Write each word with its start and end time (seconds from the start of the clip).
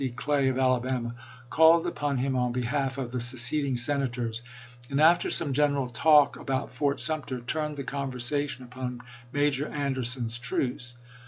Clay, 0.15 0.47
of 0.49 0.57
Alabama, 0.57 1.13
called 1.51 1.85
upon 1.85 2.17
him 2.17 2.35
on 2.35 2.51
behalf 2.53 2.97
of 2.97 3.11
the 3.11 3.19
seceding 3.19 3.77
Senators, 3.77 4.41
and, 4.89 4.99
after 4.99 5.29
some 5.29 5.53
general 5.53 5.89
talk 5.89 6.37
about 6.37 6.73
Fort 6.73 6.99
Sumter, 6.99 7.39
turned 7.39 7.75
the 7.75 7.83
conversation 7.83 8.63
upon 8.63 9.01
Major 9.31 9.67
Anderson's 9.67 10.39
truce. 10.39 10.95